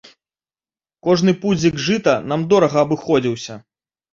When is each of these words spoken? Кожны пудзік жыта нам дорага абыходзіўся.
Кожны 1.09 1.35
пудзік 1.45 1.77
жыта 1.89 2.17
нам 2.33 2.49
дорага 2.55 2.77
абыходзіўся. 2.85 3.53